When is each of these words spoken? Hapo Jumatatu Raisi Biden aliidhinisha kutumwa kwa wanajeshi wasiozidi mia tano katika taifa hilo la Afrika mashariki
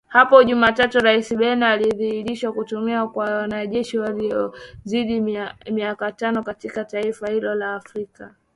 Hapo 0.07 0.43
Jumatatu 0.43 0.99
Raisi 0.99 1.35
Biden 1.35 1.63
aliidhinisha 1.63 2.51
kutumwa 2.51 3.07
kwa 3.09 3.25
wanajeshi 3.35 3.97
wasiozidi 3.97 5.21
mia 5.71 5.95
tano 6.15 6.43
katika 6.43 6.85
taifa 6.85 7.29
hilo 7.29 7.55
la 7.55 7.75
Afrika 7.75 8.23
mashariki 8.23 8.41